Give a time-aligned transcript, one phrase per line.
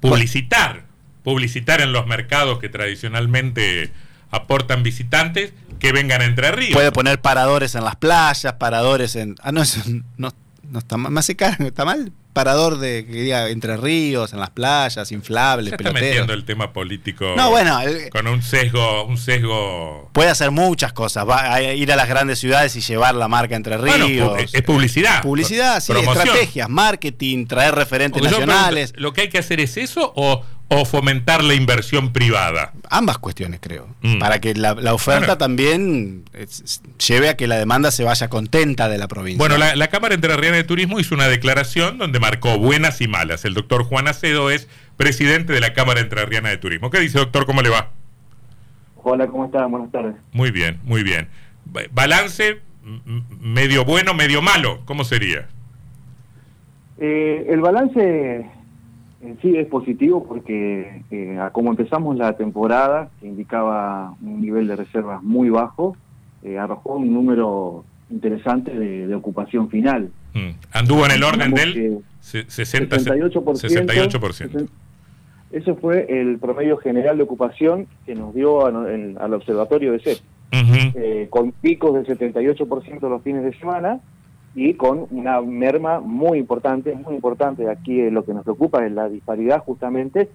[0.00, 0.84] publicitar,
[1.22, 3.92] publicitar en los mercados que tradicionalmente
[4.30, 6.72] aportan visitantes que vengan a Entre Ríos.
[6.72, 9.36] Puede poner paradores en las playas, paradores en...
[9.42, 9.80] Ah, no, eso
[10.16, 10.32] no,
[10.70, 12.12] no está mal, me hace está mal.
[12.32, 17.34] Parador de que diga Entre Ríos, en las playas, inflables, está metiendo el tema político
[17.36, 21.90] No, bueno, el- con un sesgo, un sesgo Puede hacer muchas cosas, va a ir
[21.92, 24.30] a las grandes ciudades y llevar la marca Entre Bueno, Ríos.
[24.38, 25.22] pu- es publicidad.
[25.22, 26.26] Publicidad, sí, Promoción.
[26.28, 28.92] estrategias, marketing, traer referentes Porque nacionales.
[28.92, 32.72] pregunto, ¿Lo que hay que hacer es eso o, o fomentar la inversión privada?
[32.88, 33.88] Ambas cuestiones, creo.
[34.02, 34.18] Mm.
[34.20, 35.38] Para que la, la oferta Bueno.
[35.38, 39.38] también es- lleve a que la demanda se vaya contenta de la provincia.
[39.38, 43.44] Bueno, la, la Cámara Entrerriana de Turismo hizo una declaración donde marcó buenas y malas.
[43.44, 46.88] El doctor Juan Acedo es presidente de la Cámara Entrerriana de Turismo.
[46.90, 47.46] ¿Qué dice, doctor?
[47.46, 47.90] ¿Cómo le va?
[49.02, 49.70] Hola, ¿cómo están?
[49.70, 50.14] Buenas tardes.
[50.32, 51.28] Muy bien, muy bien.
[51.64, 52.60] Ba- Balance,
[53.40, 54.82] medio bueno, medio malo.
[54.84, 55.48] ¿Cómo sería?
[56.98, 58.46] Eh, el balance
[59.42, 65.22] sí es positivo porque eh, como empezamos la temporada, que indicaba un nivel de reservas
[65.22, 65.96] muy bajo,
[66.42, 70.10] eh, arrojó un número interesante de, de ocupación final.
[70.34, 70.50] Mm.
[70.72, 73.60] Anduvo en el orden del que se- 60, 68%.
[73.60, 74.68] 68%.
[75.52, 79.98] Ese fue el promedio general de ocupación que nos dio a en- al observatorio de
[80.00, 80.18] CEP,
[80.52, 80.98] Ujú.
[80.98, 83.98] eh, con picos del 78% los fines de semana
[84.54, 87.68] y con una merma muy importante, muy importante.
[87.70, 90.28] Aquí eh, lo que nos preocupa es la disparidad justamente,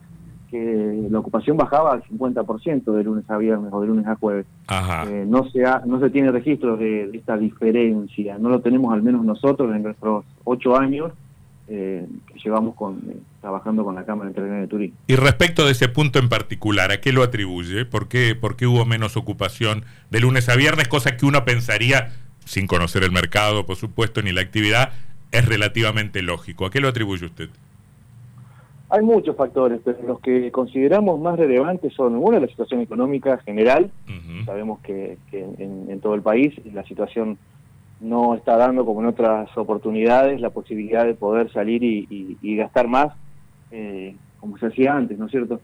[0.49, 4.45] que la ocupación bajaba al 50% de lunes a viernes o de lunes a jueves.
[4.67, 5.03] Ajá.
[5.09, 8.93] Eh, no, se ha- no se tiene registro de, de esta diferencia, no lo tenemos
[8.93, 11.11] al menos nosotros en nuestros ocho años
[11.67, 14.97] eh, que llevamos con, eh, trabajando con la Cámara Internacional de Turismo.
[15.07, 17.85] Y respecto de ese punto en particular, ¿a qué lo atribuye?
[17.85, 20.87] ¿Por qué, por qué hubo menos ocupación de lunes a viernes?
[20.87, 22.11] Cosa que uno pensaría,
[22.45, 24.93] sin conocer el mercado, por supuesto, ni la actividad,
[25.31, 26.65] es relativamente lógico.
[26.65, 27.49] ¿A qué lo atribuye usted?
[28.89, 33.89] Hay muchos factores, pero los que consideramos más relevantes son, uno, la situación económica general,
[34.45, 37.37] sabemos que, que en, en todo el país la situación
[37.99, 42.55] no está dando como en otras oportunidades la posibilidad de poder salir y, y- y
[42.57, 43.07] gastar más
[43.71, 45.59] eh, como se hacía antes, ¿no es cierto?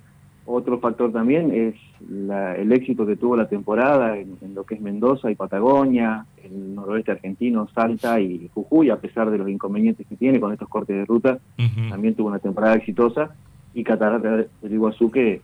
[0.45, 1.75] Otro factor también es
[2.09, 6.25] la- el éxito que tuvo la temporada en, en lo que es Mendoza y Patagonia,
[6.43, 10.67] el noroeste argentino, Salta y Jujuy, a pesar de los inconvenientes que tiene con estos
[10.67, 11.39] cortes de ruta,
[11.89, 13.35] también tuvo una temporada exitosa
[13.73, 15.41] y Catarata del Iguazú que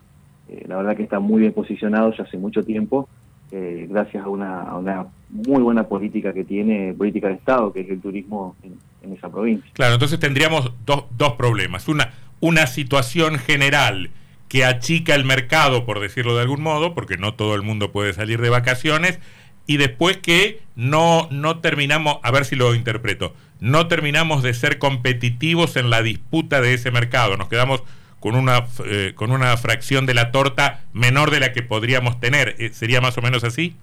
[0.50, 3.08] eh, la verdad que está muy bien posicionado ya hace mucho tiempo
[3.52, 7.82] eh, gracias a una, a una muy buena política que tiene, política de Estado, que
[7.82, 9.70] es el turismo en, en esa provincia.
[9.74, 11.88] Claro, entonces tendríamos dos, dos problemas.
[11.88, 14.10] Una, una situación general
[14.48, 18.14] que achica el mercado, por decirlo de algún modo, porque no todo el mundo puede
[18.14, 19.20] salir de vacaciones,
[19.66, 24.80] y después que no, no terminamos, a ver si lo interpreto, no terminamos de ser
[24.80, 27.36] competitivos en la disputa de ese mercado.
[27.38, 27.84] Nos quedamos
[28.20, 32.56] con una, eh, con una fracción de la torta menor de la que podríamos tener.
[32.60, 33.76] Eh, ¿Sería más o menos así?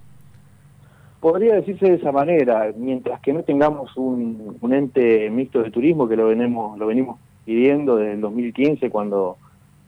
[1.20, 6.16] Podría decirse de esa manera, mientras que no tengamos un, ente mixto de turismo, que
[6.16, 9.38] lo venimos, lo venimos pidiendo desde el 2015, cuando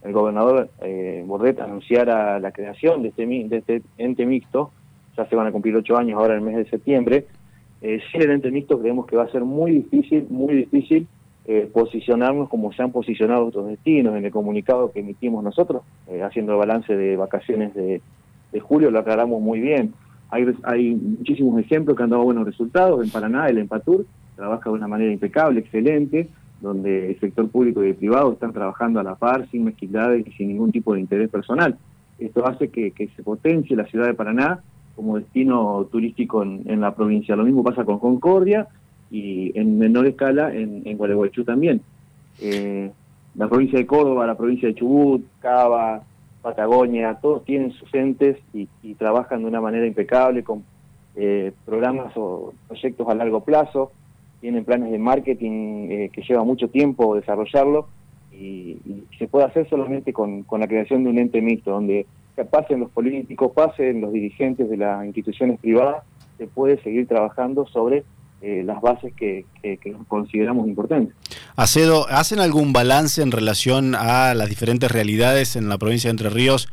[0.06, 4.70] el gobernador eh, Bordet anunciara la creación de este, de este ente mixto,
[5.16, 7.26] ya se van a cumplir ocho años ahora en el mes de septiembre,
[7.82, 11.06] eh, sin el ente mixto creemos que va a ser muy difícil, muy difícil
[11.48, 16.22] eh, posicionarnos como se han posicionado otros destinos en el comunicado que emitimos nosotros, eh,
[16.22, 18.00] haciendo el balance de vacaciones de,
[18.50, 19.94] de julio, lo aclaramos muy bien.
[20.30, 23.04] Hay, hay muchísimos ejemplos que han dado buenos resultados.
[23.04, 26.28] En Paraná, el Empatur trabaja de una manera impecable, excelente,
[26.60, 30.32] donde el sector público y el privado están trabajando a la par, sin mezquindades y
[30.32, 31.76] sin ningún tipo de interés personal.
[32.18, 34.60] Esto hace que, que se potencie la ciudad de Paraná
[34.94, 37.36] como destino turístico en, la provincia.
[37.36, 38.66] Lo mismo pasa con Concordia
[39.10, 41.82] y en menor escala en, en Gualeguaychú también.
[42.40, 42.90] Eh,
[43.34, 46.02] la provincia de Córdoba, la provincia de Chubut, Cava,
[46.40, 50.64] Patagonia, todos tienen sus entes y, y trabajan de una manera impecable con
[51.18, 53.90] eh, programas o proyectos a largo plazo,
[54.46, 57.88] tienen planes de marketing eh, que lleva mucho tiempo desarrollarlo
[58.30, 58.76] y,
[59.18, 62.06] se puede hacer solamente con, la creación de un ente mixto, donde
[62.52, 66.04] pasen los políticos, pasen los dirigentes de las instituciones privadas,
[66.38, 68.04] se puede seguir trabajando sobre
[68.40, 71.12] eh, las bases que, que- que consideramos importantes.
[71.56, 76.30] Acedo, ¿hacen algún balance en relación a las diferentes realidades en la provincia de Entre
[76.30, 76.68] Ríos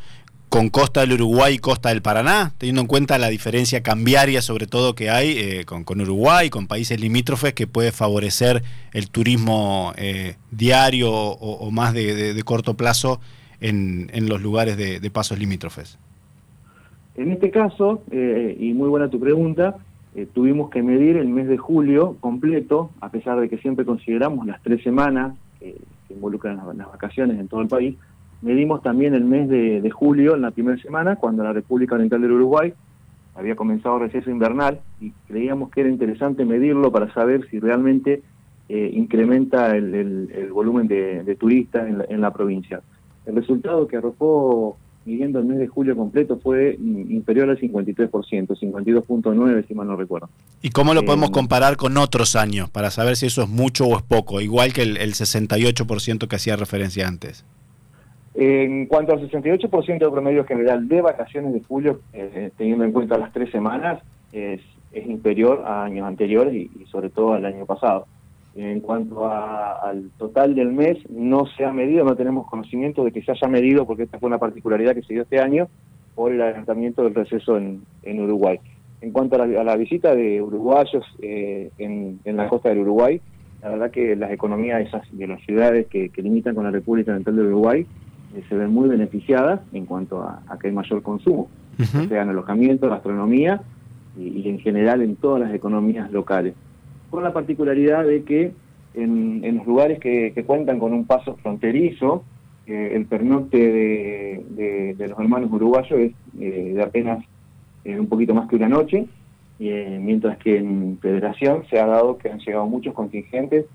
[0.54, 4.68] con costa del Uruguay y costa del Paraná, teniendo en cuenta la diferencia cambiaria sobre
[4.68, 8.62] todo que hay eh, con, con Uruguay, con países limítrofes que puede favorecer
[8.94, 13.20] el turismo eh, diario o, más de, de- corto plazo
[13.62, 15.98] en, en los lugares de, pasos limítrofes?
[17.16, 19.78] En este caso, eh, y muy buena tu pregunta,
[20.34, 24.62] tuvimos que medir el mes de julio completo, a pesar de que siempre consideramos las
[24.62, 25.76] tres semanas, que
[26.14, 27.96] involucran las, vacaciones en todo el país,
[28.44, 32.34] medimos también el mes de, julio, en la primera semana, cuando la República Oriental del
[32.34, 32.74] Uruguay
[33.36, 38.22] había comenzado el receso invernal y creíamos que era interesante medirlo para saber si realmente
[38.70, 42.82] eh, incrementa el, volumen de, turistas en la, provincia.
[43.26, 49.68] El resultado que arrojó midiendo el mes de julio completo fue inferior al 53%, 52.9
[49.68, 50.30] si mal no recuerdo.
[50.62, 53.86] ¿Y cómo lo podemos eh, comparar con otros años para saber si eso es mucho
[53.86, 54.42] o es poco?
[54.42, 57.46] Igual que el, 68% que hacía referencia antes.
[58.36, 63.18] En cuanto al 68% de promedio general de vacaciones de julio, eh, teniendo en cuenta
[63.18, 64.02] las tres semanas,
[64.32, 64.62] es,
[64.94, 68.06] inferior a años anteriores y, sobre todo al año pasado.
[68.56, 73.24] En cuanto al total del mes, no se ha medido, no tenemos conocimiento de que
[73.24, 75.68] se haya medido, porque esta fue una particularidad que se dio este año
[76.14, 78.60] por el adelantamiento del receso en, Uruguay.
[79.02, 83.20] En cuanto a la, visita de uruguayos eh, en, la costa del Uruguay,
[83.64, 87.36] la verdad que las economías esas, de las ciudades que, limitan con la República Oriental
[87.36, 87.88] del Uruguay
[88.50, 91.50] se ven muy beneficiadas en cuanto a, que hay mayor consumo,
[92.08, 93.62] sea en alojamiento, gastronomía
[94.18, 96.54] y en general en todas las economías locales.
[97.10, 98.52] Con la particularidad de que
[98.94, 102.24] en, los lugares que, cuentan con un paso fronterizo,
[102.68, 107.24] eh, el pernocte de, los hermanos uruguayos es eh, de apenas
[107.84, 109.08] eh, un poquito más que una noche,
[109.60, 113.66] mientras que en Federación se ha dado que han llegado muchos contingentes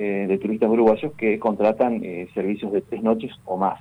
[0.00, 2.02] de turistas uruguayos que contratan
[2.34, 3.80] servicios de tres noches o más.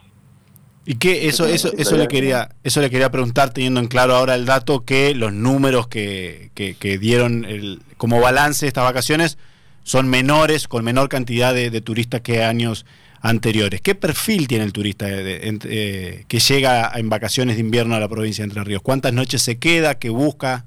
[0.89, 4.33] Y que eso, eso, eso le quería, eso le quería preguntar, teniendo en claro ahora
[4.33, 9.37] el dato que los números que, que, dieron el, como balance estas vacaciones
[9.83, 12.87] son menores, con menor cantidad de, turistas que años
[13.21, 13.81] anteriores.
[13.81, 18.43] ¿Qué perfil tiene el turista eh, que llega en vacaciones de invierno a la provincia
[18.43, 18.81] de Entre Ríos?
[18.81, 19.99] ¿Cuántas noches se queda?
[19.99, 20.65] ¿Qué busca?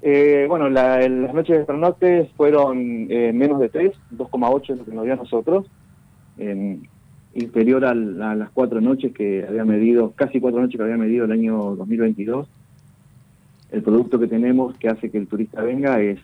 [0.00, 4.92] Eh, bueno, las noches de pernoctes fueron eh, menos de 3, 2,8 es lo que
[4.92, 5.66] nos dio a nosotros
[7.34, 11.32] inferior a las cuatro noches que había medido, casi cuatro noches que había medido el
[11.32, 12.48] año 2022.
[13.70, 16.18] El producto que tenemos que hace que el turista venga es,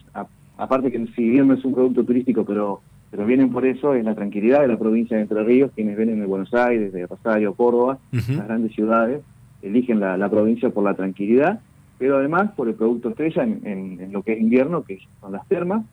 [0.56, 2.81] aparte que si bien no es un producto turístico, pero
[3.11, 6.19] pero vienen por eso, es la tranquilidad de la provincia de Entre Ríos, quienes vienen
[6.19, 9.23] de Buenos Aires, de Rosario, Córdoba, las grandes ciudades,
[9.62, 11.61] eligen la, provincia por la tranquilidad,
[12.04, 15.86] pero además por el producto estrella en lo que es invierno, que son las termas,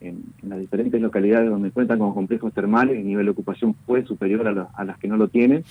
[0.00, 4.46] en, las diferentes localidades donde cuentan con complejos termales, el nivel de ocupación fue superior
[4.72, 5.64] a, las que no lo tienen,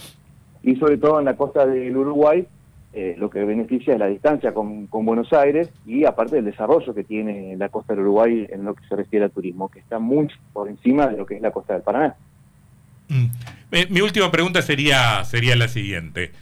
[0.63, 2.45] y sobre todo en la costa del Uruguay,
[2.91, 7.05] eh, lo que beneficia es la distancia con, Buenos Aires y aparte del desarrollo que
[7.05, 10.27] tiene la costa del Uruguay en lo que se refiere al turismo, que está muy
[10.51, 12.17] por encima de lo que es la costa del Paraná.
[13.07, 13.27] Mm.
[13.71, 16.33] Eh, mi última pregunta sería, sería la siguiente.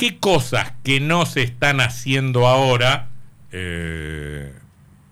[0.00, 3.10] ¿Qué cosas que no se están haciendo ahora
[3.52, 4.50] eh,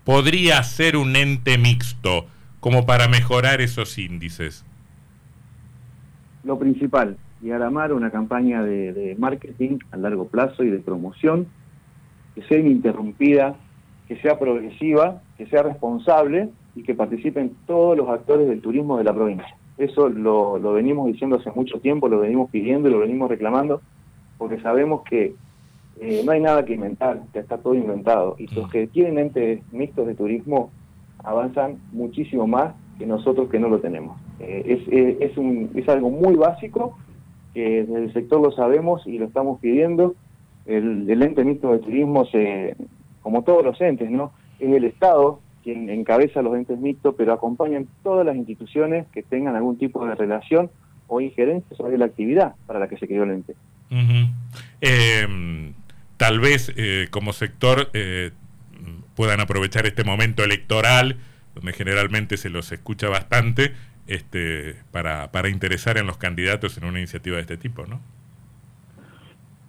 [0.03, 2.25] podría ser un ente mixto
[2.59, 4.65] como para mejorar esos índices?
[6.43, 10.79] Lo principal, y a la mar una campaña de, marketing a largo plazo y de
[10.79, 11.45] promoción
[12.33, 13.57] que sea ininterrumpida,
[14.07, 19.03] que sea progresiva, que sea responsable y que participen todos los actores del turismo de
[19.03, 19.55] la provincia.
[19.77, 23.83] Eso lo, lo venimos diciendo hace mucho tiempo, lo venimos pidiendo y lo venimos reclamando,
[24.39, 25.35] porque sabemos que
[25.99, 28.35] eh, no hay nada que inventar, ya está todo inventado.
[28.39, 28.71] Y los mm.
[28.71, 30.71] que tienen entes mixtos de turismo
[31.23, 34.17] avanzan muchísimo más que nosotros que no lo tenemos.
[34.39, 36.97] Eh, es, es, un, es algo muy básico,
[37.53, 40.15] que desde el sector lo sabemos y lo estamos pidiendo.
[40.65, 42.75] El, ente mixto de turismo, se,
[43.21, 44.31] como todos los entes, ¿no?
[44.59, 49.57] es el Estado quien encabeza los entes mixtos, pero acompañan todas las instituciones que tengan
[49.57, 50.69] algún tipo de relación
[51.07, 53.55] o injerencia sobre la actividad para la que se creó el ente
[56.17, 58.31] tal vez eh, como sector eh,
[59.15, 61.17] puedan aprovechar este momento electoral,
[61.55, 63.71] donde generalmente se los escucha bastante,
[64.07, 67.99] este, para, para interesar en los candidatos en una iniciativa de este tipo, ¿no?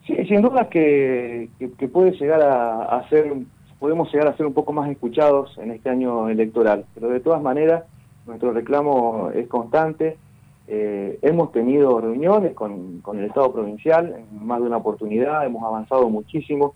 [0.07, 3.33] Sí, sin duda que, que, puede llegar a, a, ser,
[3.79, 7.41] podemos llegar a ser un poco más escuchados en este año electoral, pero de todas
[7.43, 7.85] maneras
[8.27, 10.17] nuestro reclamo es constante,
[10.73, 16.09] eh, hemos tenido reuniones con, el Estado provincial en más de una oportunidad, hemos avanzado
[16.09, 16.75] muchísimo,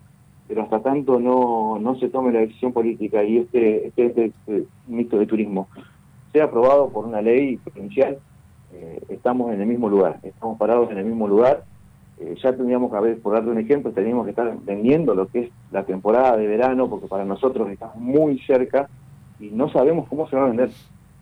[0.48, 4.64] pero hasta tanto no, no se tome la decisión política y este, este, este, este
[4.88, 5.68] mixto de turismo
[6.32, 8.18] sea aprobado por una ley provincial,
[8.72, 11.62] eh, estamos en el mismo lugar, estamos parados en el mismo lugar.
[12.18, 15.40] Eh, ya tendríamos que haber, por darle un ejemplo, tendríamos que estar vendiendo lo que
[15.42, 18.88] es la temporada de verano, porque para nosotros está muy cerca
[19.38, 20.70] y no sabemos cómo se va a vender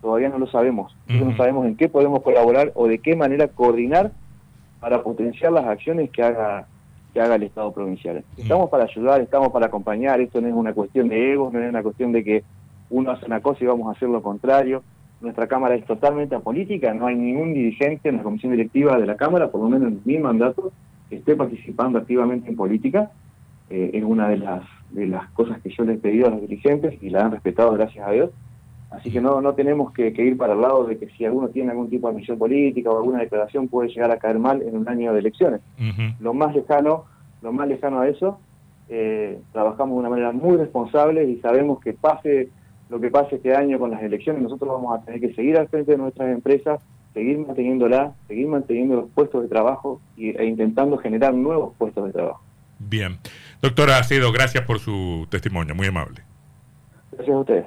[0.03, 0.95] todavía no lo sabemos.
[1.07, 4.11] No sabemos en qué podemos colaborar o de qué manera coordinar
[4.81, 6.67] para potenciar las acciones que haga
[7.13, 8.23] que haga el Estado provincial.
[8.37, 11.69] Estamos para ayudar, estamos para acompañar, esto no es una cuestión de egos, no es
[11.69, 12.43] una cuestión de que
[12.89, 14.83] uno hace una cosa y vamos a hacer lo contrario.
[15.21, 19.15] nuestra Cámara es totalmente apolítica, no hay ningún dirigente en la comisión directiva de la
[19.15, 20.71] Cámara, por lo menos en mi mandato,
[21.09, 23.11] que esté participando activamente en política.
[23.69, 26.41] Eh, es una de las, de las cosas que yo les he pedido a los
[26.41, 28.31] dirigentes y la han respetado, gracias a Dios.
[28.93, 31.71] Así que no, no tenemos que, ir para el lado de que si alguno tiene
[31.71, 34.87] algún tipo de misión política o alguna declaración puede llegar a caer mal en un
[34.87, 35.61] año de elecciones.
[36.19, 37.05] Lo más lejano,
[37.41, 38.39] lo más lejano a eso,
[38.89, 42.49] eh, trabajamos de una manera muy responsable y sabemos que pase
[42.89, 45.67] lo que pase este año con las elecciones, nosotros vamos a tener que seguir al
[45.67, 46.79] frente de nuestras empresas,
[47.13, 52.43] seguir manteniéndola, seguir manteniendo los puestos de trabajo e intentando generar nuevos puestos de trabajo.
[52.77, 53.17] Bien.
[53.61, 56.21] Doctora Acedo, gracias por su testimonio, muy amable.
[57.15, 57.65] Gracias a ustedes.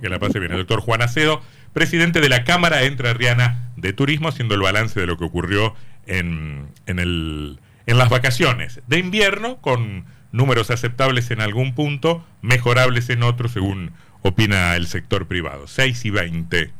[0.00, 0.52] Que la pase bien.
[0.52, 1.40] El doctor Juan Acedo,
[1.72, 5.74] presidente de la Cámara Entrerriana de Turismo, haciendo el balance de lo que ocurrió
[6.06, 13.08] en, en, el, en las vacaciones de invierno, con números aceptables en algún punto, mejorables
[13.10, 15.66] en otro, según opina el sector privado.
[15.66, 16.70] 6 y 20.